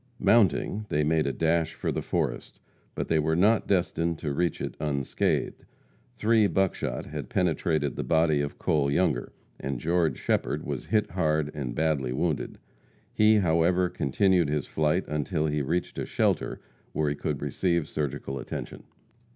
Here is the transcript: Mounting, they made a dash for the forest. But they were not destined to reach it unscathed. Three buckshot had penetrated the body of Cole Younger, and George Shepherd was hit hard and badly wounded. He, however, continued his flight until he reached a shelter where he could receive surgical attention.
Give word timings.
Mounting, 0.17 0.87
they 0.89 1.03
made 1.03 1.27
a 1.27 1.31
dash 1.31 1.75
for 1.75 1.91
the 1.91 2.01
forest. 2.01 2.59
But 2.95 3.07
they 3.07 3.19
were 3.19 3.35
not 3.35 3.67
destined 3.67 4.17
to 4.17 4.33
reach 4.33 4.59
it 4.59 4.75
unscathed. 4.79 5.63
Three 6.15 6.47
buckshot 6.47 7.05
had 7.05 7.29
penetrated 7.29 7.95
the 7.95 8.03
body 8.03 8.41
of 8.41 8.57
Cole 8.57 8.89
Younger, 8.89 9.31
and 9.59 9.79
George 9.79 10.17
Shepherd 10.17 10.65
was 10.65 10.85
hit 10.87 11.11
hard 11.11 11.51
and 11.53 11.75
badly 11.75 12.13
wounded. 12.13 12.57
He, 13.13 13.35
however, 13.35 13.89
continued 13.89 14.49
his 14.49 14.65
flight 14.65 15.07
until 15.07 15.45
he 15.45 15.61
reached 15.61 15.99
a 15.99 16.05
shelter 16.07 16.59
where 16.93 17.09
he 17.09 17.13
could 17.15 17.39
receive 17.43 17.87
surgical 17.87 18.39
attention. 18.39 18.85